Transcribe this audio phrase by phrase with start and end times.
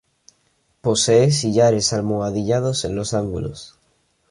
[0.81, 3.77] Posee sillares almohadillados en los ángulos.